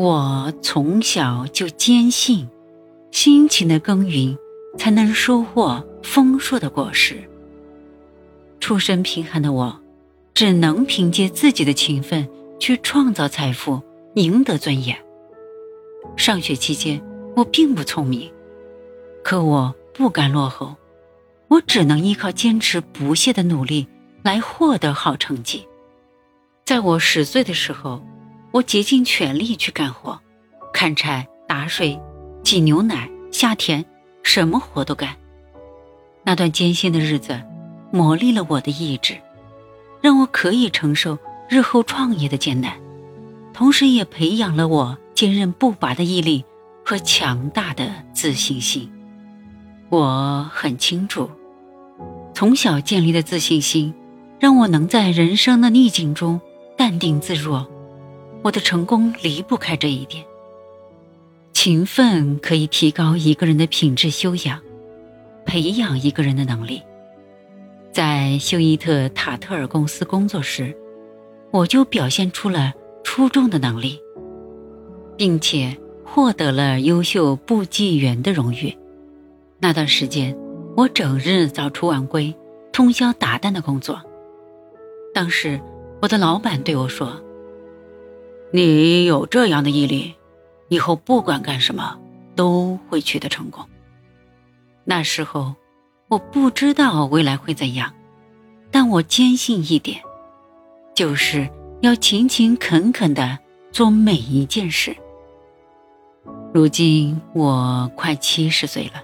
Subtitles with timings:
[0.00, 2.48] 我从小就坚信，
[3.10, 4.34] 辛勤的耕耘
[4.78, 7.16] 才能收获丰硕的果实。
[8.60, 9.78] 出身贫寒的我，
[10.32, 12.26] 只能凭借自己的勤奋
[12.58, 13.82] 去创造财富，
[14.14, 14.96] 赢得尊严。
[16.16, 16.98] 上学期间，
[17.36, 18.32] 我并不聪明，
[19.22, 20.74] 可我不甘落后，
[21.48, 23.86] 我只能依靠坚持不懈的努力
[24.22, 25.68] 来获得好成绩。
[26.64, 28.02] 在我十岁的时候。
[28.52, 30.20] 我竭尽全力去干活，
[30.72, 31.98] 砍柴、打水、
[32.42, 33.84] 挤牛奶、下田，
[34.22, 35.16] 什么活都干。
[36.24, 37.40] 那段艰辛的日子，
[37.92, 39.16] 磨砺了我的意志，
[40.00, 41.16] 让我可以承受
[41.48, 42.74] 日后创业的艰难，
[43.52, 46.44] 同时也培养了我坚韧不拔的毅力
[46.84, 48.90] 和强大的自信心。
[49.90, 51.30] 我很清楚，
[52.34, 53.94] 从小建立的自信心，
[54.40, 56.40] 让我能在人生的逆境中
[56.76, 57.68] 淡定自若。
[58.42, 60.24] 我的成功离不开这一点。
[61.52, 64.60] 勤奋可以提高一个人的品质修养，
[65.44, 66.80] 培养一个人的能力。
[67.92, 70.74] 在休伊特塔特尔公司工作时，
[71.50, 72.72] 我就表现出了
[73.04, 74.00] 出众的能力，
[75.18, 78.74] 并且获得了优秀部记员的荣誉。
[79.58, 80.34] 那段时间，
[80.76, 82.34] 我整日早出晚归，
[82.72, 84.00] 通宵达旦的工作。
[85.12, 85.60] 当时，
[86.00, 87.20] 我的老板对我说。
[88.52, 90.14] 你有这样的毅力，
[90.68, 91.96] 以后不管干什么
[92.34, 93.64] 都会取得成功。
[94.84, 95.54] 那时候
[96.08, 97.94] 我不知道未来会怎样，
[98.72, 100.00] 但我坚信一点，
[100.94, 101.48] 就是
[101.80, 103.38] 要勤勤恳恳的
[103.70, 104.96] 做每一件事。
[106.52, 109.00] 如今我快七十岁了，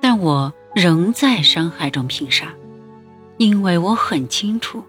[0.00, 2.54] 但我仍在伤害中拼杀，
[3.36, 4.84] 因为我很清楚，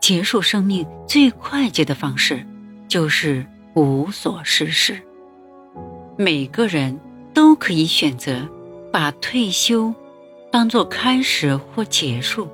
[0.00, 2.46] 结束生命最快捷的方式。
[2.94, 4.96] 就是无所事事。
[6.16, 6.96] 每个人
[7.34, 8.48] 都可以选择
[8.92, 9.92] 把退休
[10.52, 12.46] 当做开始或结束，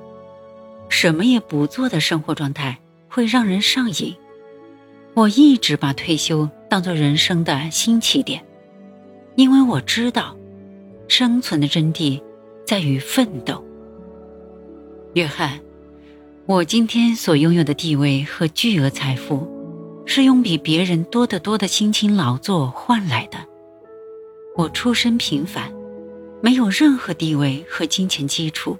[0.89, 4.15] 什么也不做的生活状态会让人上瘾。
[5.13, 8.43] 我一直把退休当做人生的新起点，
[9.35, 10.35] 因为我知道，
[11.07, 12.19] 生存的真谛
[12.65, 13.63] 在于奋斗。
[15.13, 15.59] 约翰，
[16.47, 19.60] 我今天所拥有的地位和巨额财富。
[20.13, 23.37] 是用比别人多得多的辛勤劳作换来的。
[24.57, 25.71] 我出身平凡，
[26.41, 28.77] 没有任何地位和金钱基础，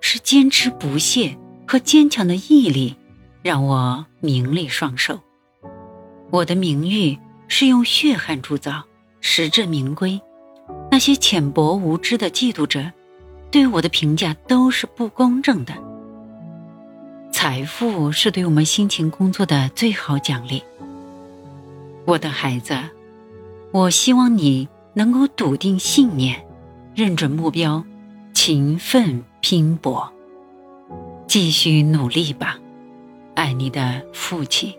[0.00, 1.38] 是坚持不懈
[1.68, 2.96] 和坚强的毅力
[3.44, 5.20] 让我名利双收。
[6.32, 8.82] 我的名誉是用血汗铸造，
[9.20, 10.20] 实至名归。
[10.90, 12.90] 那些浅薄无知的嫉妒者，
[13.52, 15.72] 对我的评价都是不公正的。
[17.42, 20.62] 财富是对我们辛勤工作的最好奖励。
[22.04, 22.78] 我的孩子，
[23.72, 26.46] 我希望你能够笃定信念，
[26.94, 27.82] 认准目标，
[28.34, 30.12] 勤奋拼搏，
[31.26, 32.58] 继续努力吧。
[33.34, 34.74] 爱你的父亲。